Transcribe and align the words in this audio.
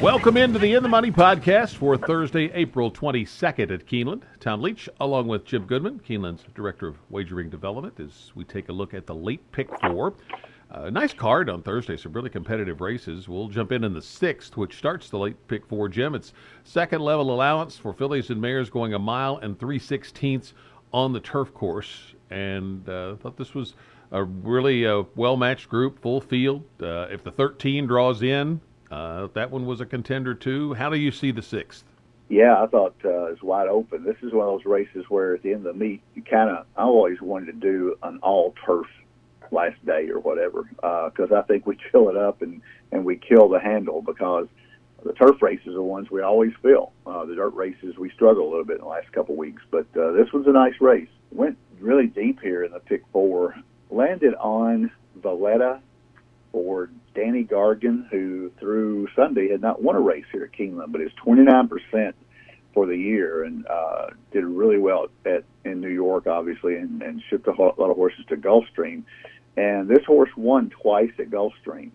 Welcome 0.00 0.36
into 0.36 0.60
the 0.60 0.74
In 0.74 0.84
the 0.84 0.88
Money 0.88 1.10
podcast 1.10 1.74
for 1.74 1.96
Thursday, 1.96 2.52
April 2.54 2.88
22nd 2.88 3.72
at 3.72 3.84
Keeneland. 3.84 4.22
Tom 4.38 4.62
Leach, 4.62 4.88
along 5.00 5.26
with 5.26 5.44
Jim 5.44 5.66
Goodman, 5.66 5.98
Keeneland's 5.98 6.44
Director 6.54 6.86
of 6.86 6.96
Wagering 7.10 7.50
Development, 7.50 7.98
as 7.98 8.30
we 8.36 8.44
take 8.44 8.68
a 8.68 8.72
look 8.72 8.94
at 8.94 9.06
the 9.06 9.14
late 9.14 9.50
pick 9.50 9.68
four. 9.80 10.14
Uh, 10.70 10.88
nice 10.90 11.12
card 11.12 11.50
on 11.50 11.62
Thursday, 11.62 11.96
some 11.96 12.12
really 12.12 12.30
competitive 12.30 12.80
races. 12.80 13.28
We'll 13.28 13.48
jump 13.48 13.72
in 13.72 13.82
in 13.82 13.92
the 13.92 14.00
sixth, 14.00 14.56
which 14.56 14.76
starts 14.78 15.10
the 15.10 15.18
late 15.18 15.48
pick 15.48 15.66
four, 15.66 15.88
Jim. 15.88 16.14
It's 16.14 16.32
second 16.62 17.00
level 17.00 17.34
allowance 17.34 17.76
for 17.76 17.92
fillies 17.92 18.30
and 18.30 18.40
mares 18.40 18.70
going 18.70 18.94
a 18.94 19.00
mile 19.00 19.38
and 19.38 19.58
three 19.58 19.80
sixteenths 19.80 20.54
on 20.92 21.12
the 21.12 21.20
turf 21.20 21.52
course. 21.52 22.14
And 22.30 22.88
uh, 22.88 23.16
thought 23.16 23.36
this 23.36 23.52
was 23.52 23.74
a 24.12 24.22
really 24.22 24.86
uh, 24.86 25.02
well 25.16 25.36
matched 25.36 25.68
group, 25.68 26.00
full 26.00 26.20
field. 26.20 26.62
Uh, 26.80 27.08
if 27.10 27.24
the 27.24 27.32
13 27.32 27.86
draws 27.86 28.22
in, 28.22 28.60
uh, 28.90 29.28
that 29.34 29.50
one 29.50 29.66
was 29.66 29.80
a 29.80 29.86
contender 29.86 30.34
too. 30.34 30.74
How 30.74 30.90
do 30.90 30.96
you 30.96 31.10
see 31.10 31.30
the 31.30 31.42
sixth? 31.42 31.84
Yeah, 32.28 32.62
I 32.62 32.66
thought 32.66 32.94
uh, 33.04 33.24
it's 33.26 33.42
wide 33.42 33.68
open. 33.68 34.04
This 34.04 34.16
is 34.22 34.32
one 34.32 34.46
of 34.46 34.54
those 34.54 34.66
races 34.66 35.06
where 35.08 35.34
at 35.34 35.42
the 35.42 35.52
end 35.52 35.66
of 35.66 35.78
the 35.78 35.84
meet, 35.84 36.02
you 36.14 36.22
kind 36.22 36.50
of, 36.50 36.66
I 36.76 36.82
always 36.82 37.20
wanted 37.22 37.46
to 37.46 37.52
do 37.52 37.96
an 38.02 38.18
all 38.22 38.54
turf 38.66 38.86
last 39.50 39.84
day 39.86 40.10
or 40.10 40.20
whatever, 40.20 40.64
because 40.74 41.32
uh, 41.32 41.36
I 41.36 41.42
think 41.42 41.66
we 41.66 41.78
fill 41.92 42.10
it 42.10 42.16
up 42.16 42.42
and, 42.42 42.60
and 42.92 43.04
we 43.04 43.16
kill 43.16 43.48
the 43.48 43.58
handle 43.58 44.02
because 44.02 44.46
the 45.04 45.12
turf 45.14 45.40
races 45.40 45.68
are 45.68 45.72
the 45.72 45.82
ones 45.82 46.10
we 46.10 46.20
always 46.20 46.52
fill. 46.60 46.92
Uh, 47.06 47.24
the 47.24 47.34
dirt 47.34 47.54
races, 47.54 47.96
we 47.96 48.10
struggle 48.10 48.46
a 48.46 48.50
little 48.50 48.64
bit 48.64 48.76
in 48.76 48.82
the 48.82 48.88
last 48.88 49.10
couple 49.12 49.34
of 49.34 49.38
weeks, 49.38 49.62
but 49.70 49.86
uh, 49.96 50.12
this 50.12 50.32
was 50.32 50.46
a 50.46 50.52
nice 50.52 50.74
race. 50.80 51.08
Went 51.30 51.56
really 51.80 52.08
deep 52.08 52.40
here 52.40 52.64
in 52.64 52.72
the 52.72 52.80
pick 52.80 53.04
four, 53.12 53.54
landed 53.90 54.34
on 54.34 54.90
Valletta 55.16 55.80
for 56.52 56.90
Danny 57.14 57.44
Gargan, 57.44 58.08
who 58.10 58.50
through 58.58 59.08
Sunday 59.14 59.50
had 59.50 59.60
not 59.60 59.82
won 59.82 59.96
a 59.96 60.00
race 60.00 60.24
here 60.32 60.44
at 60.44 60.52
Keeneland, 60.52 60.92
but 60.92 61.00
is 61.00 61.10
29% 61.24 62.14
for 62.74 62.86
the 62.86 62.96
year 62.96 63.44
and 63.44 63.66
uh, 63.66 64.06
did 64.30 64.44
really 64.44 64.78
well 64.78 65.08
at 65.26 65.44
in 65.64 65.80
New 65.80 65.88
York, 65.88 66.26
obviously, 66.26 66.76
and, 66.76 67.02
and 67.02 67.22
shipped 67.28 67.46
a 67.46 67.50
lot 67.50 67.78
of 67.78 67.96
horses 67.96 68.24
to 68.28 68.36
Gulfstream. 68.36 69.02
And 69.56 69.88
this 69.88 70.04
horse 70.06 70.30
won 70.36 70.70
twice 70.70 71.10
at 71.18 71.30
Gulfstream, 71.30 71.90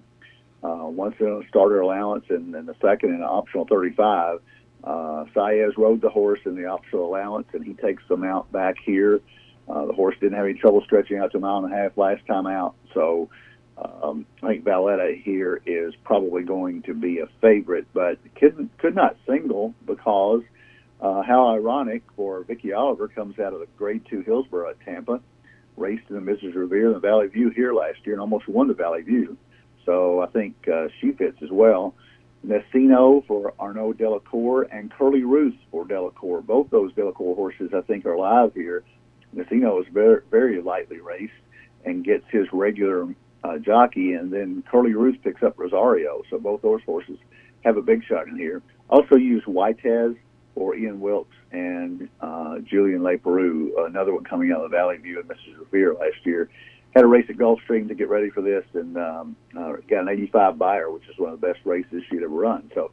uh, 0.64 0.86
once 0.88 1.16
in 1.20 1.28
a 1.28 1.48
starter 1.48 1.80
allowance 1.80 2.26
and, 2.30 2.54
and 2.56 2.67
the 2.67 2.76
second 2.82 3.10
in 3.10 3.16
an 3.16 3.23
optional 3.23 3.66
35. 3.66 4.40
Uh, 4.84 5.26
Saez 5.34 5.78
rode 5.78 6.02
the 6.02 6.10
horse 6.10 6.42
in 6.45 6.56
the 6.56 6.66
optional 6.66 7.06
allowance, 7.06 7.48
and 7.54 7.64
he 7.66 7.73
takes 7.76 8.04
them 8.10 8.23
out 8.26 8.52
back 8.52 8.76
here. 8.86 9.22
Uh, 9.70 9.86
the 9.86 9.94
horse 9.94 10.16
didn't 10.20 10.36
have 10.36 10.45
any 10.45 10.56
trouble 10.56 10.82
stretching 10.84 11.17
out 11.20 11.32
to 11.32 11.38
a 11.38 11.40
mile 11.40 11.64
and 11.64 11.73
a 11.73 11.78
half 11.78 11.98
last 11.98 12.26
time 12.28 12.45
out, 12.48 12.76
so 12.94 13.30
um, 13.84 14.26
I 14.42 14.48
think 14.48 14.64
Valletta 14.64 15.16
here 15.23 15.62
is 15.66 15.94
probably 16.03 16.44
going 16.44 16.84
to 16.84 16.94
be 16.94 17.20
a 17.20 17.28
favorite, 17.42 17.88
but 17.94 18.17
could 18.36 18.70
could 18.78 18.95
not 18.95 19.17
single 19.28 19.73
because 19.86 20.42
uh, 21.02 21.22
how 21.23 21.50
ironic 21.50 22.04
for 22.16 22.44
Vicky 22.44 22.73
Oliver 22.73 23.08
comes 23.08 23.39
out 23.39 23.54
of 23.54 23.59
the 23.59 23.67
Grade 23.78 24.06
Two 24.09 24.22
Hillsborough 24.22 24.72
at 24.72 24.80
Tampa, 24.81 25.22
raced 25.76 26.09
in 26.09 26.16
the 26.16 26.31
Mrs. 26.31 26.56
Revere 26.56 26.88
and 26.88 26.95
the 26.95 27.00
Valley 27.00 27.28
View 27.28 27.50
here 27.50 27.73
last 27.73 28.00
year, 28.06 28.16
and 28.16 28.22
almost 28.22 28.48
won 28.48 28.67
the 28.67 28.73
Valley 28.73 29.02
View. 29.02 29.38
So 29.86 30.22
I 30.22 30.28
think 30.28 30.56
uh, 30.72 30.88
she 31.02 31.11
fits 31.11 31.38
as 31.42 31.52
well. 31.52 31.94
Nacino 32.45 33.26
for 33.26 33.54
Arnaud 33.59 33.94
Delacour 33.94 34.64
and 34.64 34.92
Curly 34.92 35.23
Ruth 35.23 35.56
for 35.72 35.86
Delacour. 35.86 36.42
Both 36.42 36.70
those 36.70 36.94
Delacour 36.94 37.36
horses, 37.36 37.72
I 37.73 37.81
think, 37.81 38.06
are 38.06 38.17
live 38.17 38.54
here. 38.54 38.84
Nacino 39.36 39.81
is 39.81 39.88
very, 39.92 40.22
very 40.30 40.61
lightly 40.61 41.00
raced 41.00 41.34
and 41.86 42.04
gets 42.04 42.26
his 42.30 42.48
regular 42.52 43.08
uh, 43.44 43.58
jockey, 43.58 44.13
and 44.13 44.31
then 44.31 44.63
Curly 44.69 44.94
Ruth 44.94 45.17
picks 45.23 45.44
up 45.44 45.58
Rosario. 45.58 46.23
So 46.30 46.39
both 46.39 46.61
those 46.61 46.81
horses 46.86 47.17
have 47.63 47.77
a 47.77 47.81
big 47.81 48.03
shot 48.05 48.27
in 48.27 48.38
here. 48.38 48.61
Also 48.89 49.16
use 49.16 49.44
Whitez 49.45 50.17
or 50.55 50.75
Ian 50.75 50.99
Wilkes 50.99 51.36
and 51.52 52.09
uh, 52.21 52.59
Julian 52.59 53.02
Leparoux, 53.02 53.71
another 53.86 54.14
one 54.14 54.23
coming 54.23 54.52
out 54.52 54.61
of 54.61 54.71
Valley 54.71 54.98
View 54.98 55.20
and 55.20 55.30
Mrs. 55.30 55.59
Revere 55.59 55.93
last 55.93 56.26
year. 56.26 56.49
Had 56.95 57.03
a 57.03 57.08
race 57.08 57.26
at 57.30 57.37
Gulfstream 57.37 57.87
to 57.87 57.95
get 57.95 58.08
ready 58.08 58.30
for 58.30 58.42
this, 58.42 58.64
and 58.73 58.98
um, 58.98 59.36
uh, 59.58 59.73
got 59.89 60.02
an 60.02 60.09
85 60.09 60.59
Beyer, 60.59 60.92
which 60.92 61.08
is 61.09 61.17
one 61.17 61.33
of 61.33 61.42
the 61.42 61.48
best 61.48 61.59
races 61.65 62.03
she'd 62.09 62.21
ever 62.21 62.27
run. 62.27 62.70
So 62.76 62.92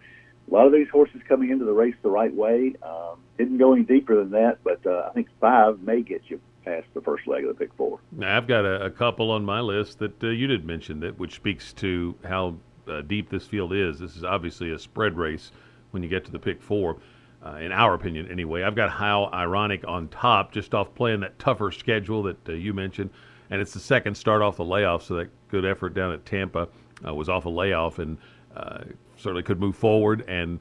a 0.51 0.55
lot 0.55 0.67
of 0.67 0.73
these 0.73 0.89
horses 0.89 1.21
coming 1.29 1.51
into 1.51 1.67
the 1.67 1.73
race 1.73 1.95
the 2.03 2.11
right 2.11 2.35
way. 2.35 2.75
Um, 2.83 3.21
didn't 3.37 3.59
go 3.59 3.75
any 3.75 3.83
deeper 3.83 4.17
than 4.17 4.31
that, 4.31 4.59
but 4.65 4.85
uh, 4.87 5.07
I 5.09 5.13
think 5.13 5.29
five 5.39 5.81
may 5.83 6.01
get 6.03 6.23
you 6.29 6.41
past 6.71 6.87
the 6.95 7.01
first 7.01 7.27
leg 7.27 7.45
of 7.45 7.49
the 7.49 7.55
Pick 7.55 7.75
Four. 7.75 8.01
Now, 8.13 8.37
I've 8.37 8.47
got 8.47 8.65
a, 8.65 8.85
a 8.85 8.91
couple 8.91 9.31
on 9.31 9.45
my 9.45 9.61
list 9.61 9.99
that 9.99 10.23
uh, 10.23 10.29
you 10.29 10.47
did 10.47 10.65
mention 10.65 11.01
that, 11.01 11.19
which 11.19 11.35
speaks 11.35 11.73
to 11.75 12.15
how 12.25 12.57
uh, 12.89 13.03
deep 13.03 13.29
this 13.29 13.47
field 13.47 13.73
is. 13.73 13.99
This 13.99 14.17
is 14.17 14.25
obviously 14.25 14.71
a 14.71 14.79
spread 14.79 15.17
race 15.17 15.53
when 15.91 16.03
you 16.03 16.09
get 16.09 16.25
to 16.27 16.31
the 16.31 16.39
Pick 16.39 16.63
Four. 16.63 16.99
Uh, 17.45 17.57
in 17.57 17.73
our 17.73 17.95
opinion, 17.95 18.31
anyway. 18.31 18.63
I've 18.63 18.75
got 18.75 18.91
How 18.91 19.31
Ironic 19.33 19.83
on 19.89 20.09
top, 20.09 20.53
just 20.53 20.75
off 20.75 20.95
playing 20.95 21.21
that 21.21 21.39
tougher 21.39 21.73
schedule 21.73 22.23
that 22.25 22.49
uh, 22.49 22.53
you 22.53 22.75
mentioned, 22.75 23.09
and 23.49 23.63
it's 23.63 23.73
the 23.73 23.81
second 23.81 24.15
start 24.15 24.43
off 24.43 24.59
the 24.59 24.65
layoff, 24.65 25.05
so 25.05 25.15
that 25.15 25.31
good 25.49 25.65
effort 25.65 25.95
down 25.95 26.13
at 26.13 26.27
Tampa 26.27 26.69
uh, 27.07 27.15
was 27.15 27.31
off 27.31 27.47
a 27.47 27.49
layoff 27.49 27.99
and 27.99 28.19
uh, 28.55 28.81
certainly 29.17 29.43
could 29.43 29.59
move 29.59 29.75
forward. 29.75 30.23
And 30.29 30.61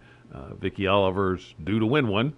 Vicky 0.62 0.88
Oliver's 0.88 1.54
due 1.66 1.80
to 1.80 1.86
win 1.86 2.08
one 2.08 2.34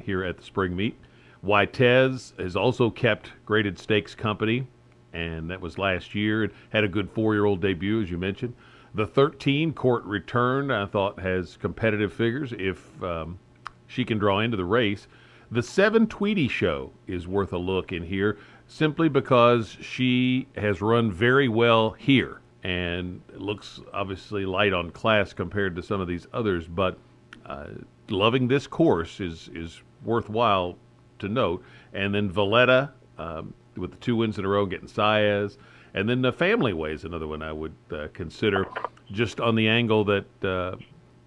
here 0.00 0.22
at 0.22 0.36
the 0.36 0.42
spring 0.42 0.76
meet. 0.76 0.94
Whitez 1.44 2.38
has 2.38 2.54
also 2.54 2.88
kept 2.90 3.32
Graded 3.44 3.78
Stakes 3.78 4.14
company, 4.14 4.66
and 5.12 5.50
that 5.50 5.60
was 5.60 5.76
last 5.76 6.14
year. 6.14 6.44
It 6.44 6.52
had 6.70 6.84
a 6.84 6.88
good 6.88 7.10
four-year-old 7.10 7.60
debut, 7.60 8.00
as 8.00 8.10
you 8.10 8.18
mentioned. 8.18 8.54
The 8.94 9.06
13 9.06 9.72
court 9.72 10.04
Returned, 10.04 10.72
I 10.72 10.86
thought, 10.86 11.18
has 11.18 11.56
competitive 11.56 12.12
figures 12.12 12.52
if 12.58 13.02
um, 13.02 13.38
she 13.86 14.04
can 14.04 14.18
draw 14.18 14.40
into 14.40 14.56
the 14.56 14.64
race. 14.64 15.08
The 15.50 15.62
seven 15.62 16.06
Tweety 16.06 16.48
show 16.48 16.92
is 17.06 17.26
worth 17.26 17.52
a 17.52 17.58
look 17.58 17.92
in 17.92 18.04
here 18.04 18.38
simply 18.66 19.08
because 19.08 19.76
she 19.80 20.46
has 20.56 20.80
run 20.80 21.10
very 21.10 21.48
well 21.48 21.90
here 21.90 22.40
and 22.62 23.20
looks 23.34 23.80
obviously 23.92 24.46
light 24.46 24.72
on 24.72 24.90
class 24.90 25.32
compared 25.32 25.74
to 25.76 25.82
some 25.82 26.00
of 26.00 26.06
these 26.06 26.26
others, 26.32 26.68
but 26.68 26.96
uh, 27.44 27.66
loving 28.08 28.46
this 28.46 28.66
course 28.66 29.20
is 29.20 29.50
is 29.54 29.82
worthwhile 30.04 30.76
to 31.22 31.28
note. 31.28 31.64
And 31.92 32.14
then 32.14 32.30
Valletta 32.30 32.92
um, 33.18 33.54
with 33.76 33.90
the 33.90 33.96
two 33.98 34.16
wins 34.16 34.38
in 34.38 34.44
a 34.44 34.48
row, 34.48 34.66
getting 34.66 34.88
Saez. 34.88 35.56
And 35.94 36.08
then 36.08 36.22
the 36.22 36.32
Family 36.32 36.72
Way 36.72 36.92
is 36.92 37.04
another 37.04 37.26
one 37.26 37.42
I 37.42 37.52
would 37.52 37.74
uh, 37.90 38.08
consider, 38.12 38.66
just 39.10 39.40
on 39.40 39.54
the 39.54 39.68
angle 39.68 40.04
that 40.04 40.44
uh, 40.44 40.76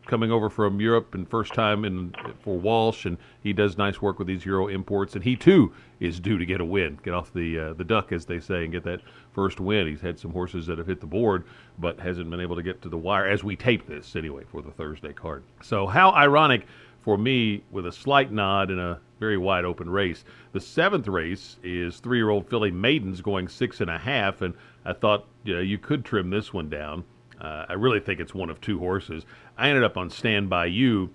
coming 0.05 0.31
over 0.31 0.49
from 0.49 0.79
Europe 0.79 1.13
and 1.13 1.29
first 1.29 1.53
time 1.53 1.85
in 1.85 2.13
for 2.41 2.57
Walsh, 2.57 3.05
and 3.05 3.17
he 3.41 3.53
does 3.53 3.77
nice 3.77 4.01
work 4.01 4.17
with 4.17 4.27
these 4.27 4.45
Euro 4.45 4.67
imports, 4.67 5.15
and 5.15 5.23
he 5.23 5.35
too 5.35 5.73
is 5.99 6.19
due 6.19 6.37
to 6.37 6.45
get 6.45 6.61
a 6.61 6.65
win, 6.65 6.99
get 7.03 7.13
off 7.13 7.33
the 7.33 7.59
uh, 7.59 7.73
the 7.73 7.83
duck 7.83 8.11
as 8.11 8.25
they 8.25 8.39
say, 8.39 8.63
and 8.63 8.71
get 8.71 8.83
that 8.83 9.01
first 9.33 9.59
win. 9.59 9.87
He's 9.87 10.01
had 10.01 10.19
some 10.19 10.31
horses 10.31 10.65
that 10.67 10.77
have 10.77 10.87
hit 10.87 10.99
the 10.99 11.07
board, 11.07 11.45
but 11.79 11.99
hasn't 11.99 12.29
been 12.29 12.39
able 12.39 12.55
to 12.55 12.63
get 12.63 12.81
to 12.83 12.89
the 12.89 12.97
wire 12.97 13.27
as 13.27 13.43
we 13.43 13.55
tape 13.55 13.87
this 13.87 14.15
anyway 14.15 14.43
for 14.51 14.61
the 14.61 14.71
Thursday 14.71 15.13
card. 15.13 15.43
So 15.61 15.87
how 15.87 16.11
ironic 16.11 16.65
for 17.01 17.17
me 17.17 17.63
with 17.71 17.85
a 17.85 17.91
slight 17.91 18.31
nod 18.31 18.71
and 18.71 18.79
a 18.79 18.99
very 19.19 19.37
wide 19.37 19.65
open 19.65 19.89
race. 19.89 20.23
The 20.51 20.59
seventh 20.59 21.07
race 21.07 21.57
is 21.63 21.99
three 21.99 22.17
year 22.17 22.29
old 22.29 22.49
filly 22.49 22.71
Maidens 22.71 23.21
going 23.21 23.47
six 23.47 23.81
and 23.81 23.89
a 23.89 23.97
half, 23.97 24.41
and 24.41 24.53
I 24.83 24.93
thought 24.93 25.25
you, 25.43 25.55
know, 25.55 25.61
you 25.61 25.77
could 25.77 26.05
trim 26.05 26.29
this 26.29 26.53
one 26.53 26.69
down. 26.69 27.03
Uh, 27.39 27.65
I 27.69 27.73
really 27.73 27.99
think 27.99 28.19
it's 28.19 28.33
one 28.33 28.49
of 28.49 28.61
two 28.61 28.79
horses. 28.79 29.25
I 29.57 29.69
ended 29.69 29.83
up 29.83 29.97
on 29.97 30.09
Stand 30.09 30.49
By 30.49 30.67
You, 30.67 31.09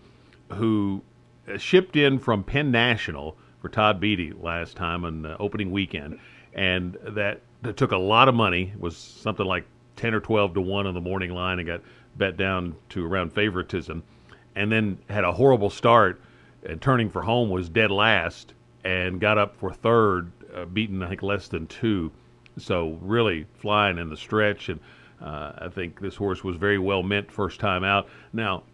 who 0.52 1.02
shipped 1.56 1.96
in 1.96 2.18
from 2.18 2.44
Penn 2.44 2.70
National 2.70 3.36
for 3.60 3.68
Todd 3.68 4.00
Beatty 4.00 4.32
last 4.32 4.76
time 4.76 5.04
on 5.04 5.22
the 5.22 5.36
opening 5.38 5.70
weekend, 5.70 6.18
and 6.54 6.96
that, 7.02 7.40
that 7.62 7.76
took 7.76 7.92
a 7.92 7.98
lot 7.98 8.28
of 8.28 8.34
money. 8.34 8.72
It 8.74 8.80
was 8.80 8.96
something 8.96 9.46
like 9.46 9.64
10 9.96 10.14
or 10.14 10.20
12 10.20 10.54
to 10.54 10.60
1 10.60 10.86
on 10.86 10.94
the 10.94 11.00
morning 11.00 11.32
line 11.32 11.58
and 11.58 11.68
got 11.68 11.80
bet 12.16 12.36
down 12.36 12.74
to 12.90 13.04
around 13.06 13.32
favoritism 13.32 14.02
and 14.56 14.70
then 14.70 14.98
had 15.08 15.24
a 15.24 15.32
horrible 15.32 15.70
start 15.70 16.20
and 16.64 16.80
turning 16.80 17.08
for 17.08 17.22
home 17.22 17.50
was 17.50 17.68
dead 17.68 17.90
last 17.90 18.54
and 18.84 19.20
got 19.20 19.38
up 19.38 19.56
for 19.56 19.72
third, 19.72 20.30
uh, 20.54 20.64
beaten 20.64 21.02
I 21.02 21.08
think 21.08 21.22
less 21.22 21.48
than 21.48 21.66
two. 21.66 22.10
So 22.58 22.98
really 23.00 23.46
flying 23.54 23.98
in 23.98 24.08
the 24.08 24.16
stretch, 24.16 24.68
and 24.68 24.80
uh, 25.20 25.52
I 25.58 25.68
think 25.68 26.00
this 26.00 26.16
horse 26.16 26.42
was 26.42 26.56
very 26.56 26.78
well 26.78 27.02
meant 27.02 27.30
first 27.30 27.60
time 27.60 27.84
out. 27.84 28.08
Now 28.32 28.64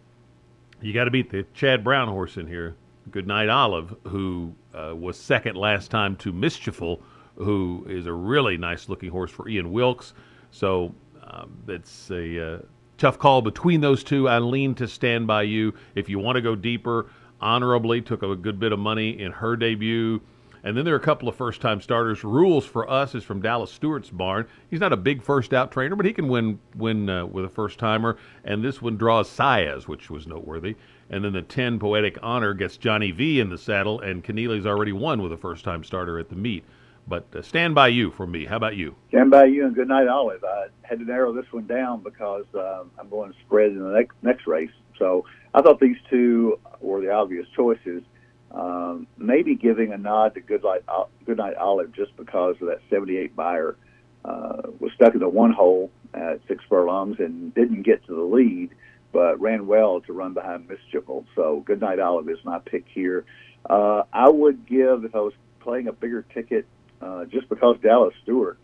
you 0.81 0.93
got 0.93 1.05
to 1.05 1.11
beat 1.11 1.29
the 1.29 1.45
Chad 1.53 1.83
Brown 1.83 2.07
horse 2.07 2.37
in 2.37 2.47
here, 2.47 2.75
Good 3.11 3.27
Night 3.27 3.49
Olive, 3.49 3.95
who 4.07 4.53
uh, 4.73 4.95
was 4.95 5.17
second 5.17 5.55
last 5.55 5.91
time 5.91 6.15
to 6.17 6.31
Mischieful, 6.31 7.01
who 7.35 7.85
is 7.89 8.05
a 8.05 8.13
really 8.13 8.57
nice 8.57 8.89
looking 8.89 9.09
horse 9.09 9.31
for 9.31 9.47
Ian 9.47 9.71
Wilkes. 9.71 10.13
So 10.51 10.93
um, 11.23 11.51
it's 11.67 12.09
a 12.11 12.55
uh, 12.55 12.59
tough 12.97 13.19
call 13.19 13.41
between 13.41 13.81
those 13.81 14.03
two. 14.03 14.27
I 14.27 14.39
lean 14.39 14.75
to 14.75 14.87
stand 14.87 15.27
by 15.27 15.43
you. 15.43 15.73
If 15.95 16.09
you 16.09 16.19
want 16.19 16.35
to 16.35 16.41
go 16.41 16.55
deeper, 16.55 17.07
honorably 17.41 18.01
took 18.01 18.23
a 18.23 18.35
good 18.35 18.59
bit 18.59 18.71
of 18.71 18.79
money 18.79 19.19
in 19.19 19.31
her 19.31 19.55
debut 19.55 20.21
And 20.63 20.75
then 20.75 20.83
there 20.85 20.95
are 20.95 20.97
a 20.97 21.01
couple 21.01 21.29
of 21.29 21.35
first 21.35 21.61
time 21.61 21.79
starters. 21.81 22.23
Rules 22.23 22.65
for 22.65 22.89
us 22.89 23.15
is 23.15 23.23
from 23.23 23.41
Dallas 23.41 23.71
Stewart's 23.71 24.09
barn. 24.09 24.47
He's 24.69 24.79
not 24.79 24.91
a 24.91 24.97
big 24.97 25.21
first 25.21 25.53
out 25.53 25.71
trainer, 25.71 25.95
but 25.95 26.05
he 26.05 26.13
can 26.13 26.27
win 26.27 26.59
win 26.75 27.09
uh, 27.09 27.25
with 27.25 27.45
a 27.45 27.49
first 27.49 27.79
timer. 27.79 28.17
And 28.43 28.63
this 28.63 28.81
one 28.81 28.97
draws 28.97 29.29
Saez, 29.29 29.87
which 29.87 30.09
was 30.09 30.27
noteworthy. 30.27 30.75
And 31.09 31.23
then 31.23 31.33
the 31.33 31.41
10 31.41 31.79
Poetic 31.79 32.17
Honor 32.21 32.53
gets 32.53 32.75
Johnny 32.75 33.11
V 33.11 33.39
in 33.39 33.49
the 33.49 33.57
saddle, 33.57 34.01
and 34.01 34.23
Kenneally's 34.23 34.65
already 34.65 34.91
won 34.91 35.21
with 35.21 35.31
a 35.31 35.37
first 35.37 35.63
time 35.63 35.83
starter 35.83 36.19
at 36.19 36.29
the 36.29 36.35
meet. 36.35 36.65
But 37.07 37.25
uh, 37.33 37.41
stand 37.41 37.73
by 37.73 37.87
you 37.87 38.11
for 38.11 38.27
me. 38.27 38.43
How 38.45 38.57
about 38.57 38.75
you? 38.75 38.95
Stand 39.09 39.31
by 39.31 39.45
you 39.45 39.65
and 39.65 39.73
good 39.73 39.87
night, 39.87 40.09
Olive. 40.09 40.43
I 40.43 40.67
had 40.81 40.99
to 40.99 41.05
narrow 41.05 41.31
this 41.31 41.45
one 41.51 41.65
down 41.65 42.03
because 42.03 42.45
uh, 42.53 42.83
I'm 42.99 43.07
going 43.09 43.31
to 43.31 43.39
spread 43.45 43.71
in 43.71 43.79
the 43.79 43.91
next 43.91 44.15
next 44.21 44.47
race. 44.47 44.71
So 44.99 45.25
I 45.53 45.61
thought 45.61 45.79
these 45.79 45.97
two 46.09 46.59
were 46.79 47.01
the 47.01 47.11
obvious 47.11 47.47
choices. 47.55 48.03
Um, 48.51 49.07
maybe 49.17 49.55
giving 49.55 49.91
a 49.91 49.97
nod 49.97 50.35
to 50.35 50.41
Goodnight, 50.41 50.83
Goodnight 51.25 51.55
Olive 51.55 51.91
just 51.91 52.15
because 52.15 52.55
of 52.61 52.67
that 52.67 52.79
78 52.89 53.35
Beyer 53.35 53.75
uh, 54.23 54.61
was 54.79 54.91
stuck 54.93 55.13
in 55.13 55.19
the 55.19 55.29
one 55.29 55.51
hole 55.51 55.91
at 56.13 56.39
six 56.47 56.63
furlongs 56.69 57.19
and 57.19 57.53
didn't 57.53 57.83
get 57.83 58.05
to 58.05 58.15
the 58.15 58.21
lead, 58.21 58.69
but 59.11 59.39
ran 59.39 59.67
well 59.67 60.01
to 60.01 60.13
run 60.13 60.33
behind 60.33 60.67
Mischievable. 60.67 61.25
So 61.35 61.61
Goodnight 61.65 61.99
Olive 61.99 62.29
is 62.29 62.39
my 62.43 62.59
pick 62.59 62.85
here. 62.87 63.25
Uh, 63.69 64.03
I 64.13 64.29
would 64.29 64.65
give 64.65 65.03
if 65.03 65.13
I 65.13 65.19
was 65.19 65.33
playing 65.59 65.87
a 65.87 65.93
bigger 65.93 66.25
ticket 66.33 66.65
uh, 67.01 67.25
just 67.25 67.49
because 67.49 67.77
Dallas 67.81 68.13
Stewart, 68.23 68.57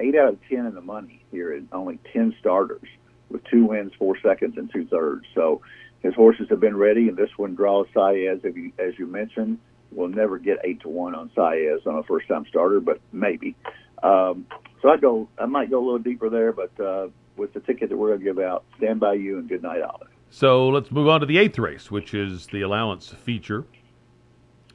eight 0.00 0.14
out 0.14 0.28
of 0.28 0.38
ten 0.48 0.66
in 0.66 0.74
the 0.74 0.80
money 0.80 1.22
here 1.30 1.54
and 1.54 1.68
only 1.72 1.98
ten 2.12 2.34
starters 2.40 2.88
with 3.30 3.42
two 3.44 3.64
wins, 3.66 3.92
four 3.98 4.18
seconds, 4.20 4.56
and 4.56 4.70
two 4.72 4.86
thirds. 4.86 5.24
So 5.34 5.60
his 6.02 6.14
horses 6.14 6.46
have 6.50 6.60
been 6.60 6.76
ready, 6.76 7.08
and 7.08 7.16
this 7.16 7.30
one 7.36 7.54
draws 7.54 7.86
Saez, 7.94 8.44
as 8.44 8.54
you, 8.54 8.72
as 8.78 8.98
you 8.98 9.06
mentioned. 9.06 9.58
We'll 9.90 10.08
never 10.08 10.38
get 10.38 10.58
eight 10.64 10.80
to 10.82 10.88
one 10.88 11.14
on 11.14 11.30
Saez 11.30 11.86
on 11.86 11.96
a 11.96 12.02
first 12.02 12.28
time 12.28 12.44
starter, 12.48 12.80
but 12.80 13.00
maybe. 13.12 13.56
Um, 14.02 14.46
so 14.82 14.90
I 14.90 14.96
go, 14.96 15.28
I 15.38 15.46
might 15.46 15.70
go 15.70 15.78
a 15.78 15.84
little 15.84 15.98
deeper 15.98 16.28
there, 16.28 16.52
but 16.52 16.78
uh, 16.80 17.08
with 17.36 17.52
the 17.54 17.60
ticket 17.60 17.88
that 17.88 17.96
we're 17.96 18.08
going 18.08 18.20
to 18.20 18.24
give 18.24 18.38
out, 18.38 18.64
stand 18.76 19.00
by 19.00 19.14
you 19.14 19.38
and 19.38 19.48
good 19.48 19.62
night, 19.62 19.82
Olive. 19.82 20.08
So 20.30 20.68
let's 20.68 20.90
move 20.90 21.08
on 21.08 21.20
to 21.20 21.26
the 21.26 21.38
eighth 21.38 21.58
race, 21.58 21.90
which 21.90 22.12
is 22.12 22.46
the 22.48 22.60
allowance 22.60 23.08
feature. 23.08 23.64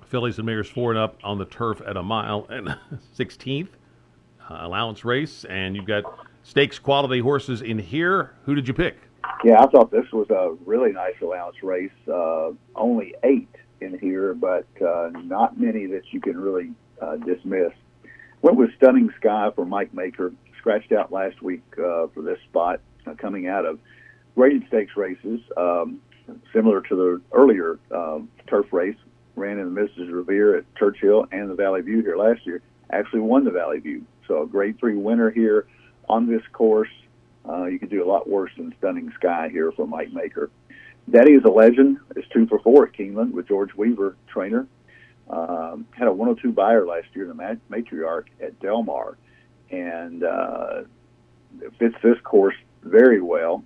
Fillies 0.05 0.38
and 0.38 0.45
Mares 0.45 0.69
four 0.69 0.91
and 0.91 1.00
up 1.00 1.19
on 1.23 1.38
the 1.38 1.45
turf 1.45 1.81
at 1.85 1.95
a 1.95 2.03
mile 2.03 2.45
and 2.50 2.75
16th 3.17 3.69
uh, 4.50 4.57
allowance 4.61 5.05
race, 5.05 5.45
and 5.45 5.75
you've 5.75 5.85
got 5.85 6.03
stakes 6.44 6.78
quality 6.78 7.19
horses 7.19 7.62
in 7.62 7.80
here. 7.80 8.36
Who 8.45 8.56
did 8.56 8.68
you 8.68 8.74
pick? 8.74 8.98
Yeah, 9.44 9.62
I 9.62 9.68
thought 9.68 9.92
this 9.92 10.12
was 10.12 10.30
a 10.30 10.56
really 10.66 10.92
nice 10.92 11.16
allowance 11.22 11.62
race. 11.63 11.92
Uh, 12.07 12.51
only 12.75 13.16
eight 13.24 13.50
in 13.81 13.98
here, 14.00 14.34
but 14.34 14.68
uh, 14.81 15.10
not 15.24 15.60
many 15.60 15.86
that 15.88 16.04
you 16.12 16.22
can 16.22 16.38
really 16.38 16.72
uh, 17.01 17.18
dismiss. 17.18 17.72
Went 18.42 18.57
with 18.57 18.75
Stunning 18.78 19.10
Sky 19.18 19.50
for 19.56 19.66
Mike 19.66 19.94
Maker. 19.94 20.34
Scratched 20.57 20.92
out 20.94 21.12
last 21.12 21.42
week 21.42 21.63
uh, 21.78 22.07
for 22.13 22.22
this 22.22 22.40
spot 22.50 22.80
uh, 23.06 23.13
coming 23.16 23.48
out 23.48 23.66
of 23.66 23.80
graded 24.36 24.63
stakes 24.68 24.96
races, 24.96 25.42
um, 25.57 26.00
similar 26.54 26.81
to 26.81 26.96
the 26.96 27.22
earlier 27.34 27.80
uh, 27.92 28.19
turf 28.48 28.72
race. 28.72 28.96
Ran 29.36 29.60
in 29.60 29.74
the 29.74 29.81
Mrs. 29.81 30.13
Revere 30.13 30.57
at 30.57 30.75
Churchill 30.75 31.25
and 31.31 31.50
the 31.50 31.56
Valley 31.56 31.81
View 31.81 32.01
here 32.01 32.16
last 32.16 32.46
year. 32.46 32.62
Actually 32.92 33.22
won 33.22 33.44
the 33.44 33.51
Valley 33.51 33.80
View. 33.80 34.06
So 34.28 34.44
a 34.44 34.48
grade 34.48 34.80
three 34.80 34.96
winner 34.96 35.31
here 35.31 35.66
on 36.09 36.27
this 36.27 36.41
course. 36.51 36.89
Uh, 37.47 37.65
you 37.65 37.79
could 37.79 37.89
do 37.89 38.03
a 38.03 38.07
lot 38.07 38.29
worse 38.29 38.51
than 38.57 38.73
Stunning 38.77 39.11
Sky 39.15 39.50
here 39.51 39.71
for 39.71 39.85
Mike 39.85 40.13
Maker. 40.13 40.50
Daddy 41.09 41.33
is 41.33 41.44
a 41.44 41.50
legend. 41.50 41.97
It's 42.15 42.27
two 42.29 42.47
for 42.47 42.59
four 42.59 42.88
at 42.88 42.94
Keeneland 42.94 43.31
with 43.31 43.47
George 43.47 43.73
Weaver, 43.75 44.15
trainer. 44.27 44.67
Um, 45.29 45.88
had 45.91 46.07
a 46.07 46.13
102 46.13 46.51
Beyer 46.51 46.85
last 46.85 47.07
year 47.13 47.29
in 47.29 47.38
the 47.38 47.59
matriarch 47.69 48.25
at 48.41 48.59
Del 48.59 48.83
Mar, 48.83 49.17
and 49.69 50.23
uh, 50.23 50.83
fits 51.79 51.95
this 52.03 52.17
course 52.23 52.55
very 52.83 53.21
well 53.21 53.63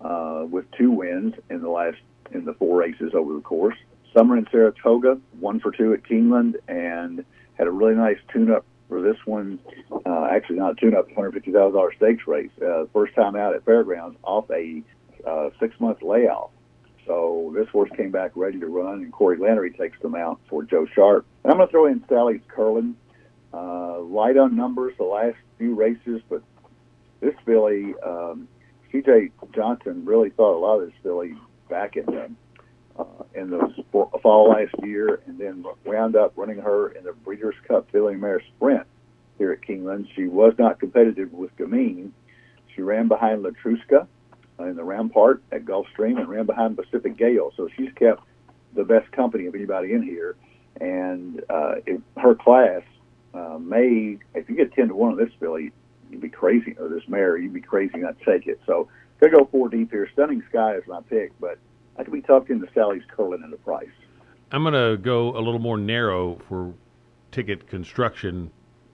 uh, 0.00 0.44
with 0.48 0.70
two 0.72 0.90
wins 0.90 1.34
in 1.50 1.62
the 1.62 1.68
last 1.68 1.98
in 2.32 2.44
the 2.44 2.54
four 2.54 2.78
races 2.78 3.12
over 3.14 3.34
the 3.34 3.40
course. 3.40 3.76
Summer 4.16 4.36
in 4.36 4.46
Saratoga, 4.50 5.18
one 5.40 5.60
for 5.60 5.72
two 5.72 5.92
at 5.92 6.02
Keeneland, 6.04 6.56
and 6.68 7.24
had 7.54 7.66
a 7.66 7.70
really 7.70 7.94
nice 7.94 8.18
tune-up 8.32 8.64
for 8.88 9.02
this 9.02 9.16
one. 9.24 9.58
Uh, 10.06 10.28
actually, 10.30 10.56
not 10.56 10.72
a 10.72 10.74
tune-up, 10.76 11.08
$150,000 11.10 11.96
stakes 11.96 12.26
race. 12.26 12.50
Uh, 12.60 12.84
first 12.92 13.14
time 13.14 13.36
out 13.36 13.54
at 13.54 13.64
Fairgrounds 13.64 14.18
off 14.22 14.50
a 14.50 14.82
uh, 15.26 15.50
six-month 15.60 16.02
layoff. 16.02 16.50
So 17.06 17.52
this 17.54 17.68
horse 17.68 17.90
came 17.96 18.10
back 18.10 18.32
ready 18.34 18.58
to 18.60 18.66
run, 18.66 18.94
and 19.02 19.12
Corey 19.12 19.36
Lanerie 19.36 19.76
takes 19.76 20.00
them 20.00 20.14
out 20.14 20.40
for 20.48 20.62
Joe 20.62 20.86
Sharp. 20.94 21.26
And 21.42 21.52
I'm 21.52 21.58
going 21.58 21.68
to 21.68 21.70
throw 21.70 21.86
in 21.86 22.04
Sally's 22.08 22.40
Curlin. 22.48 22.96
Uh, 23.52 24.00
light 24.00 24.36
on 24.36 24.56
numbers 24.56 24.94
the 24.98 25.04
last 25.04 25.36
few 25.58 25.74
races, 25.74 26.20
but 26.28 26.42
this 27.20 27.34
filly, 27.44 27.94
um, 28.04 28.48
C.J. 28.90 29.30
Johnson 29.54 30.04
really 30.04 30.30
thought 30.30 30.56
a 30.56 30.58
lot 30.58 30.80
of 30.80 30.86
this 30.86 30.94
filly 31.02 31.34
back 31.68 31.96
in 31.96 32.04
the 32.06 32.30
uh, 32.98 33.04
in 33.34 33.50
the 33.50 33.84
fall 34.22 34.50
last 34.50 34.74
year, 34.82 35.20
and 35.26 35.38
then 35.38 35.64
wound 35.84 36.16
up 36.16 36.32
running 36.36 36.58
her 36.58 36.88
in 36.90 37.04
the 37.04 37.12
Breeders' 37.12 37.54
Cup 37.66 37.90
Filly 37.90 38.16
Mare 38.16 38.42
Sprint 38.56 38.86
here 39.38 39.52
at 39.52 39.62
Keeneland. 39.62 40.08
She 40.14 40.26
was 40.26 40.54
not 40.58 40.78
competitive 40.78 41.32
with 41.32 41.56
Gamine. 41.56 42.10
She 42.74 42.82
ran 42.82 43.08
behind 43.08 43.44
Letruska 43.44 44.06
uh, 44.58 44.64
in 44.64 44.76
the 44.76 44.84
Rampart 44.84 45.42
at 45.52 45.64
Gulfstream 45.64 46.18
and 46.18 46.28
ran 46.28 46.46
behind 46.46 46.76
Pacific 46.76 47.16
Gale. 47.16 47.52
So 47.56 47.68
she's 47.76 47.92
kept 47.94 48.22
the 48.74 48.84
best 48.84 49.10
company 49.12 49.46
of 49.46 49.54
anybody 49.54 49.92
in 49.92 50.02
here. 50.02 50.36
And 50.80 51.42
uh, 51.48 51.76
her 52.16 52.34
class 52.34 52.82
uh, 53.32 53.58
may, 53.58 54.18
if 54.34 54.48
you 54.48 54.56
get 54.56 54.72
10 54.72 54.88
to 54.88 54.94
1 54.94 55.12
on 55.12 55.18
this 55.18 55.30
filly, 55.38 55.72
you'd 56.10 56.20
be 56.20 56.28
crazy, 56.28 56.76
or 56.78 56.88
this 56.88 57.08
mare, 57.08 57.36
you'd 57.36 57.52
be 57.54 57.60
crazy 57.60 57.98
not 57.98 58.18
to 58.18 58.24
take 58.24 58.46
it. 58.46 58.60
So, 58.66 58.88
could 59.20 59.32
go 59.32 59.48
four 59.50 59.68
deep 59.68 59.90
here. 59.90 60.08
Stunning 60.12 60.42
Sky 60.50 60.76
is 60.76 60.82
my 60.86 61.00
pick, 61.08 61.32
but 61.40 61.58
I 61.96 62.04
could 62.04 62.12
be 62.12 62.22
tucked 62.22 62.50
into 62.50 62.66
Sally's 62.74 63.02
Curlin 63.08 63.42
in 63.44 63.50
the 63.50 63.56
price. 63.58 63.88
I'm 64.50 64.62
going 64.62 64.74
to 64.74 64.96
go 65.02 65.36
a 65.36 65.40
little 65.40 65.58
more 65.58 65.76
narrow 65.76 66.36
for 66.48 66.72
ticket 67.32 67.68
construction 67.68 68.50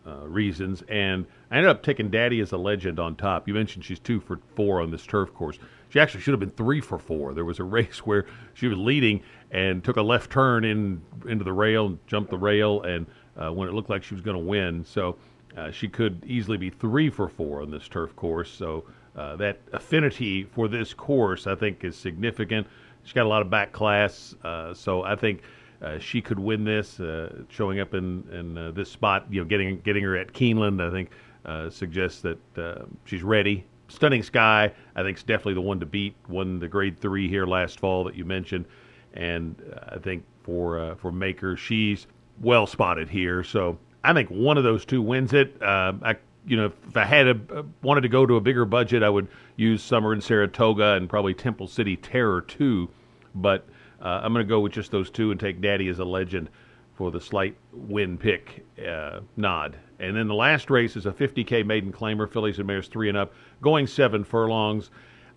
uh, 0.06 0.26
reasons, 0.26 0.82
and 0.88 1.26
I 1.50 1.56
ended 1.56 1.70
up 1.70 1.82
taking 1.82 2.11
Daddy 2.11 2.41
as 2.41 2.52
a 2.52 2.56
legend 2.56 2.99
on 2.99 3.17
top. 3.17 3.47
You 3.47 3.55
mentioned 3.55 3.85
she's 3.85 3.99
two 3.99 4.20
for 4.20 4.41
four 4.56 4.81
on 4.81 4.91
this 4.91 5.05
turf 5.06 5.32
course. 5.35 5.58
She 5.91 6.00
actually 6.00 6.20
should 6.20 6.32
have 6.32 6.41
been 6.41 6.50
three 6.50 6.81
for 6.81 6.99
four. 6.99 7.35
There 7.35 7.44
was 7.44 7.58
a 7.58 7.64
race 7.79 7.99
where 8.06 8.26
she 8.55 8.67
was 8.69 8.79
leading 8.79 9.23
and 9.50 9.85
took 9.85 9.97
a 9.97 10.02
left 10.02 10.31
turn 10.31 10.64
in 10.64 11.02
into 11.26 11.44
the 11.44 11.52
rail, 11.52 11.87
and 11.87 12.06
jumped 12.06 12.31
the 12.31 12.38
rail, 12.38 12.82
and 12.82 13.06
uh, 13.37 13.50
when 13.50 13.69
it 13.69 13.73
looked 13.73 13.91
like 13.91 14.02
she 14.02 14.14
was 14.14 14.23
going 14.23 14.37
to 14.37 14.43
win, 14.43 14.85
so 14.85 15.17
uh, 15.56 15.70
she 15.70 15.88
could 15.88 16.25
easily 16.26 16.56
be 16.56 16.70
three 16.70 17.11
for 17.11 17.29
four 17.29 17.62
on 17.62 17.70
this 17.70 17.88
turf 17.88 18.14
course. 18.17 18.50
So 18.50 18.85
uh, 19.17 19.37
that 19.37 19.58
affinity 19.73 20.44
for 20.44 20.69
this 20.69 20.94
course, 20.94 21.47
I 21.47 21.55
think, 21.55 21.85
is 21.85 21.97
significant. 21.97 22.66
She's 23.04 23.12
got 23.12 23.26
a 23.26 23.28
lot 23.28 23.42
of 23.42 23.50
back 23.50 23.73
class, 23.73 24.35
uh, 24.45 24.75
so 24.75 25.02
I 25.02 25.16
think 25.16 25.42
uh, 25.83 25.99
she 25.99 26.21
could 26.21 26.38
win 26.38 26.64
this. 26.64 27.00
Uh, 27.00 27.42
showing 27.49 27.80
up 27.80 27.95
in 27.95 28.25
in 28.33 28.59
uh, 28.59 28.71
this 28.73 28.90
spot, 28.90 29.26
you 29.30 29.40
know, 29.40 29.47
getting 29.47 29.80
getting 29.80 30.04
her 30.04 30.16
at 30.16 30.33
Keeneland, 30.33 30.87
I 30.87 30.90
think 30.90 31.11
uh, 31.45 31.71
suggests 31.71 32.21
that 32.23 32.59
uh, 32.59 32.85
she's 33.04 33.23
ready. 33.23 33.64
Stunning 33.88 34.23
Sky, 34.23 34.73
I 34.95 35.02
think, 35.02 35.16
is 35.16 35.25
definitely 35.25 35.54
the 35.54 35.62
one 35.62 35.80
to 35.80 35.87
beat. 35.87 36.14
Won 36.28 36.59
the 36.59 36.69
Grade 36.69 36.99
Three 36.99 37.28
here 37.28 37.47
last 37.47 37.80
fall 37.80 38.04
that 38.04 38.14
you 38.14 38.25
mentioned, 38.25 38.66
and 39.14 39.57
I 39.88 39.99
think 39.99 40.25
for 40.42 40.95
for 40.97 41.11
Maker, 41.11 41.57
she's 41.57 42.07
well 42.40 42.66
spotted 42.66 43.09
here. 43.09 43.42
So 43.42 43.78
I 44.04 44.12
think 44.12 44.28
one 44.28 44.59
of 44.59 44.64
those 44.64 44.85
two 44.85 45.02
wins 45.02 45.33
it. 45.33 45.57
I 45.62 46.16
you 46.47 46.56
know, 46.56 46.73
if 46.88 46.97
I 46.97 47.04
had 47.04 47.28
a, 47.28 47.64
wanted 47.82 48.02
to 48.02 48.09
go 48.09 48.26
to 48.26 48.37
a 48.37 48.40
bigger 48.40 48.64
budget, 48.64 49.02
I 49.02 49.09
would 49.09 49.28
use 49.56 49.82
Summer 49.82 50.12
in 50.12 50.20
Saratoga 50.20 50.94
and 50.94 51.09
probably 51.09 51.35
Temple 51.35 51.66
City 51.66 51.97
Terror 51.97 52.40
too. 52.40 52.88
But 53.35 53.66
uh, 54.00 54.20
I'm 54.23 54.32
going 54.32 54.44
to 54.44 54.49
go 54.49 54.61
with 54.61 54.73
just 54.73 54.90
those 54.90 55.11
two 55.11 55.30
and 55.30 55.38
take 55.38 55.61
Daddy 55.61 55.88
as 55.88 55.99
a 55.99 56.04
legend 56.04 56.49
for 56.94 57.11
the 57.11 57.20
slight 57.20 57.56
win 57.73 58.18
pick 58.18 58.66
uh, 58.87 59.20
nod. 59.37 59.76
And 59.99 60.16
then 60.16 60.28
the 60.28 60.35
last 60.35 60.70
race 60.70 60.97
is 60.97 61.06
a 61.06 61.12
50K 61.12 61.64
maiden 61.64 61.92
claimer, 61.92 62.30
fillies 62.30 62.59
and 62.59 62.66
mares 62.66 62.88
three 62.88 63.09
and 63.09 63.16
up, 63.16 63.35
going 63.61 63.87
seven 63.87 64.25
furlongs. 64.25 64.90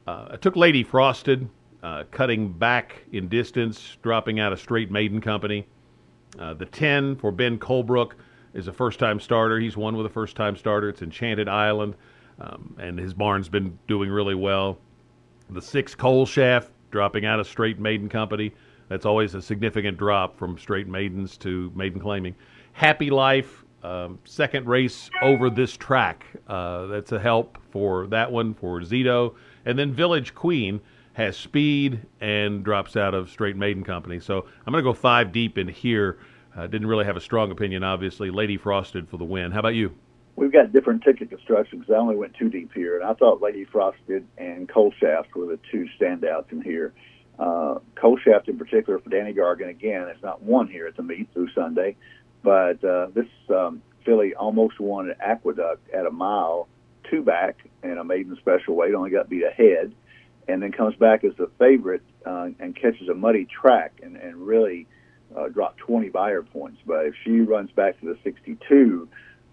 Uh, 0.08 0.30
I 0.32 0.36
took 0.38 0.56
Lady 0.56 0.84
Frosted, 0.84 1.48
uh, 1.82 2.04
cutting 2.12 2.52
back 2.52 3.04
in 3.12 3.28
distance, 3.28 3.98
dropping 4.02 4.40
out 4.40 4.54
a 4.54 4.58
straight 4.58 4.90
maiden 4.90 5.22
company. 5.22 5.68
Uh, 6.40 6.54
the 6.54 6.66
10 6.66 7.18
for 7.18 7.32
Ben 7.32 7.60
Colebrook 7.60 8.14
is 8.54 8.68
a 8.68 8.74
first 8.74 9.00
time 9.00 9.20
starter. 9.20 9.60
He's 9.60 9.78
won 9.78 9.98
with 9.98 10.06
a 10.06 10.10
first 10.10 10.36
time 10.36 10.56
starter. 10.56 10.90
It's 10.90 11.02
Enchanted 11.02 11.48
Island, 11.48 11.96
um, 12.40 12.76
and 12.80 13.00
his 13.00 13.14
barn's 13.14 13.50
been 13.50 13.78
doing 13.88 14.10
really 14.10 14.36
well. 14.36 14.78
The 15.50 15.62
six 15.62 15.96
Coal 15.96 16.26
Shaft 16.26 16.72
dropping 16.92 17.26
out 17.26 17.40
of 17.40 17.48
straight 17.48 17.80
maiden 17.80 18.10
company. 18.10 18.54
That's 18.90 19.06
always 19.06 19.34
a 19.34 19.42
significant 19.42 19.98
drop 19.98 20.38
from 20.38 20.58
straight 20.58 20.88
maidens 20.88 21.38
to 21.38 21.72
maiden 21.76 22.00
claiming. 22.00 22.36
Happy 22.74 23.10
Life, 23.10 23.64
um, 23.84 24.20
second 24.24 24.68
race 24.68 25.10
over 25.22 25.50
this 25.50 25.76
track. 25.76 26.26
Uh, 26.48 26.86
that's 26.88 27.12
a 27.12 27.20
help 27.20 27.58
for 27.72 28.08
that 28.08 28.32
one 28.32 28.54
for 28.54 28.82
Zito. 28.82 29.36
And 29.66 29.78
then 29.78 29.94
Village 29.94 30.36
Queen 30.36 30.80
has 31.14 31.38
speed 31.38 32.00
and 32.22 32.64
drops 32.64 32.96
out 32.96 33.14
of 33.14 33.30
straight 33.30 33.56
maiden 33.56 33.84
company. 33.84 34.20
So 34.20 34.46
I'm 34.66 34.72
going 34.72 34.84
to 34.84 34.90
go 34.90 34.94
five 34.94 35.32
deep 35.32 35.58
in 35.58 35.68
here 35.68 36.18
Uh, 36.56 36.68
didn't 36.68 36.88
really 36.88 37.06
have 37.06 37.18
a 37.18 37.22
strong 37.22 37.52
opinion, 37.52 37.84
obviously. 37.84 38.30
Lady 38.30 38.58
Frosted 38.58 39.10
for 39.10 39.18
the 39.18 39.26
win. 39.26 39.52
How 39.52 39.60
about 39.60 39.76
you? 39.76 39.96
We've 40.36 40.52
got 40.52 40.72
different 40.72 41.04
ticket 41.04 41.30
constructions. 41.30 41.86
I 41.90 41.94
only 41.94 42.16
went 42.16 42.36
too 42.36 42.50
deep 42.50 42.72
here, 42.74 42.96
and 42.96 43.06
I 43.06 43.14
thought 43.14 43.42
Lady 43.42 43.66
Frosted 43.66 44.26
and 44.38 44.68
Coal 44.68 44.92
Coleshaft 44.92 45.36
were 45.36 45.46
the 45.46 45.60
two 45.72 45.88
standouts 46.00 46.52
in 46.52 46.62
here. 46.62 46.94
Uh, 47.38 47.80
Coleshaft, 47.96 48.48
in 48.48 48.58
particular, 48.58 49.00
for 49.00 49.10
Danny 49.10 49.34
Gargan, 49.34 49.70
again, 49.70 50.08
it's 50.08 50.22
not 50.24 50.42
won 50.42 50.68
here 50.68 50.88
at 50.88 50.96
the 50.96 51.04
meet 51.04 51.28
through 51.34 51.50
Sunday, 51.54 51.96
but 52.44 52.84
uh, 52.84 53.08
this 53.14 53.28
um, 53.50 53.82
filly 54.06 54.36
almost 54.36 54.80
won 54.80 55.10
at 55.10 55.20
Aqueduct 55.20 55.90
at 55.92 56.06
a 56.06 56.12
mile, 56.12 56.68
two 57.10 57.24
back, 57.24 57.58
in 57.84 57.98
a 57.98 58.04
maiden 58.04 58.36
special 58.40 58.76
weight, 58.76 58.94
only 58.94 59.10
got 59.10 59.30
beat 59.30 59.44
ahead, 59.44 59.94
and 60.48 60.62
then 60.62 60.72
comes 60.72 60.96
back 60.96 61.24
as 61.24 61.36
the 61.38 61.50
favorite 61.60 62.04
uh, 62.26 62.50
and 62.60 62.76
catches 62.76 63.08
a 63.08 63.14
muddy 63.14 63.46
track 63.46 64.00
and, 64.04 64.16
and 64.18 64.36
really 64.38 64.88
uh, 65.36 65.50
dropped 65.50 65.80
20 65.80 66.10
Beyer 66.10 66.44
points. 66.44 66.80
But 66.86 67.06
if 67.06 67.16
she 67.24 67.42
runs 67.42 67.72
back 67.72 68.00
to 68.00 68.06
the 68.06 68.18
62, 68.24 69.08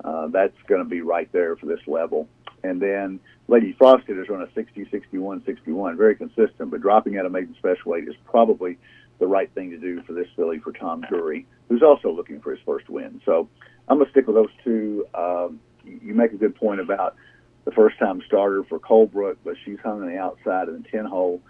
uh, 0.04 0.28
that's 0.28 0.56
going 0.66 0.82
to 0.82 0.88
be 0.88 1.00
right 1.00 1.30
there 1.32 1.56
for 1.56 1.66
this 1.66 1.80
level. 1.86 2.28
And 2.62 2.80
then 2.80 3.20
Lady 3.48 3.74
Frosted 3.78 4.18
is 4.18 4.28
run 4.28 4.42
a 4.42 4.52
60, 4.54 4.88
61, 4.90 5.44
61, 5.44 5.96
very 5.96 6.14
consistent, 6.14 6.70
but 6.70 6.80
dropping 6.80 7.16
out 7.16 7.26
of 7.26 7.32
maiden 7.32 7.54
special 7.58 7.92
weight 7.92 8.06
is 8.06 8.14
probably 8.24 8.78
the 9.18 9.26
right 9.26 9.50
thing 9.54 9.70
to 9.70 9.78
do 9.78 10.02
for 10.02 10.12
this 10.12 10.26
filly 10.36 10.58
for 10.58 10.72
Tom 10.72 11.04
Drury, 11.08 11.46
who's 11.68 11.82
also 11.82 12.10
looking 12.10 12.40
for 12.40 12.52
his 12.52 12.60
first 12.64 12.88
win. 12.88 13.20
So 13.24 13.48
I'm 13.88 13.98
going 13.98 14.06
to 14.06 14.10
stick 14.12 14.26
with 14.26 14.36
those 14.36 14.50
two. 14.64 15.06
Um, 15.14 15.60
you 15.84 16.14
make 16.14 16.32
a 16.32 16.36
good 16.36 16.54
point 16.54 16.80
about 16.80 17.16
the 17.64 17.72
first 17.72 17.98
time 17.98 18.22
starter 18.26 18.64
for 18.64 18.78
Colebrook, 18.78 19.36
but 19.44 19.54
she's 19.64 19.78
hung 19.82 20.02
on 20.02 20.08
the 20.08 20.18
outside 20.18 20.68
of 20.68 20.82
the 20.82 20.88
10 20.88 21.04
hole. 21.04 21.40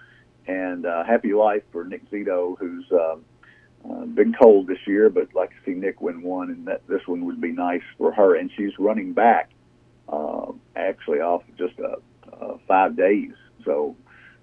And 0.46 0.86
uh, 0.86 1.04
happy 1.04 1.32
life 1.32 1.62
for 1.70 1.84
Nick 1.84 2.10
Zito, 2.10 2.58
who's 2.58 2.90
uh, 2.90 3.16
uh, 3.90 4.04
been 4.06 4.34
cold 4.40 4.66
this 4.66 4.78
year, 4.86 5.10
but 5.10 5.34
like 5.34 5.50
to 5.50 5.56
see 5.64 5.72
Nick 5.72 6.00
win 6.00 6.22
one, 6.22 6.50
and 6.50 6.66
that 6.66 6.86
this 6.86 7.02
one 7.06 7.24
would 7.24 7.40
be 7.40 7.52
nice 7.52 7.82
for 7.98 8.12
her. 8.12 8.36
And 8.36 8.50
she's 8.56 8.72
running 8.78 9.12
back 9.12 9.50
uh, 10.08 10.52
actually 10.76 11.20
off 11.20 11.42
just 11.58 11.74
uh, 11.80 11.96
uh, 12.32 12.56
five 12.68 12.96
days, 12.96 13.32
so 13.64 13.96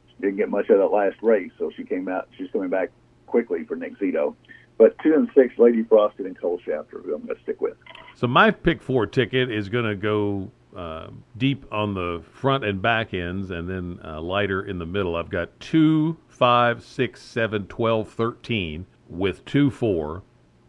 she 0.07 0.21
didn't 0.21 0.37
get 0.37 0.49
much 0.49 0.69
of 0.69 0.77
that 0.79 0.87
last 0.87 1.17
race. 1.21 1.51
So 1.57 1.71
she 1.75 1.83
came 1.83 2.07
out. 2.07 2.27
She's 2.37 2.49
coming 2.51 2.69
back 2.69 2.89
quickly 3.25 3.63
for 3.63 3.75
Nick 3.75 3.97
Zito. 3.99 4.35
But 4.77 4.97
two 4.99 5.13
and 5.13 5.29
six, 5.33 5.57
Lady 5.57 5.83
Frosted 5.83 6.25
and 6.25 6.39
Coleshaft 6.39 6.89
who 6.89 7.15
I'm 7.15 7.25
going 7.25 7.35
to 7.35 7.41
stick 7.41 7.61
with. 7.61 7.77
So 8.15 8.27
my 8.27 8.51
pick 8.51 8.81
four 8.81 9.07
ticket 9.07 9.51
is 9.51 9.69
going 9.69 9.85
to 9.85 9.95
go 9.95 10.51
uh, 10.75 11.07
deep 11.37 11.65
on 11.71 11.95
the 11.95 12.23
front 12.31 12.63
and 12.63 12.81
back 12.81 13.13
ends, 13.13 13.49
and 13.49 13.67
then 13.67 13.99
uh, 14.03 14.21
lighter 14.21 14.63
in 14.63 14.77
the 14.77 14.85
middle. 14.85 15.15
I've 15.15 15.29
got 15.29 15.59
two, 15.59 16.17
five, 16.27 16.83
six, 16.83 17.21
seven, 17.21 17.65
twelve, 17.67 18.09
thirteen 18.09 18.85
with 19.09 19.43
two 19.45 19.69
four, 19.69 20.23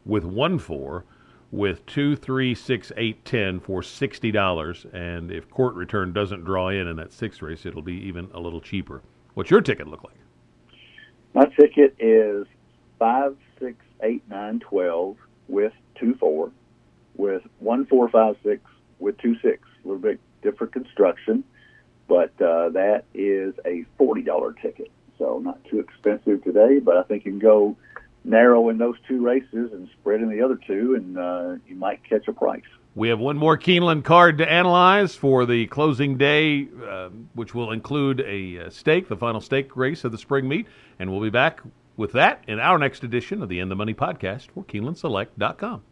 with 0.04 0.24
one 0.24 0.58
four, 0.58 1.04
with 1.50 1.84
two 1.86 2.14
three 2.14 2.54
six 2.54 2.92
eight 2.96 3.24
ten 3.24 3.60
for 3.60 3.82
sixty 3.82 4.30
dollars. 4.30 4.86
And 4.92 5.30
if 5.30 5.48
court 5.50 5.74
return 5.74 6.12
doesn't 6.12 6.44
draw 6.44 6.68
in 6.68 6.86
in 6.86 6.96
that 6.96 7.12
sixth 7.12 7.42
race, 7.42 7.66
it'll 7.66 7.82
be 7.82 7.94
even 8.06 8.28
a 8.32 8.40
little 8.40 8.60
cheaper. 8.60 9.02
What's 9.34 9.50
your 9.50 9.60
ticket 9.60 9.86
look 9.86 10.04
like? 10.04 10.16
My 11.34 11.44
ticket 11.44 11.94
is 11.98 12.46
five 12.98 13.36
six 13.60 13.76
eight 14.02 14.22
nine 14.28 14.60
twelve 14.60 15.16
with 15.48 15.72
two 15.94 16.14
four, 16.14 16.50
with 17.16 17.42
one 17.58 17.86
four 17.86 18.08
five 18.08 18.36
six 18.42 18.62
with 18.98 19.16
two 19.18 19.36
six. 19.40 19.62
A 19.84 19.88
little 19.88 20.02
bit 20.02 20.20
different 20.42 20.72
construction, 20.72 21.44
but 22.08 22.30
uh, 22.42 22.68
that 22.70 23.04
is 23.14 23.54
a 23.64 23.84
forty 23.96 24.22
dollar 24.22 24.52
ticket. 24.52 24.90
So 25.18 25.38
not 25.38 25.62
too 25.64 25.80
expensive 25.80 26.44
today, 26.44 26.78
but 26.78 26.96
I 26.96 27.02
think 27.02 27.24
you 27.24 27.32
can 27.32 27.40
go 27.40 27.76
narrow 28.24 28.68
in 28.68 28.78
those 28.78 28.96
two 29.06 29.22
races 29.22 29.72
and 29.72 29.88
spread 30.00 30.20
in 30.20 30.28
the 30.28 30.42
other 30.42 30.58
two, 30.66 30.94
and 30.94 31.18
uh, 31.18 31.56
you 31.66 31.76
might 31.76 32.02
catch 32.08 32.28
a 32.28 32.32
price. 32.32 32.62
We 32.94 33.08
have 33.10 33.20
one 33.20 33.36
more 33.36 33.56
Keeneland 33.56 34.04
card 34.04 34.38
to 34.38 34.50
analyze 34.50 35.14
for 35.14 35.46
the 35.46 35.66
closing 35.66 36.16
day, 36.16 36.68
uh, 36.84 37.10
which 37.34 37.54
will 37.54 37.70
include 37.70 38.20
a 38.22 38.66
uh, 38.66 38.70
stake, 38.70 39.08
the 39.08 39.16
final 39.16 39.40
stake 39.40 39.76
race 39.76 40.04
of 40.04 40.12
the 40.12 40.18
spring 40.18 40.48
meet, 40.48 40.66
and 40.98 41.10
we'll 41.10 41.20
be 41.20 41.30
back 41.30 41.60
with 41.96 42.12
that 42.12 42.42
in 42.48 42.58
our 42.58 42.78
next 42.78 43.04
edition 43.04 43.42
of 43.42 43.48
the 43.48 43.60
In 43.60 43.68
the 43.68 43.76
Money 43.76 43.94
podcast 43.94 44.50
for 44.50 44.64
KeenelandSelect.com. 44.64 45.82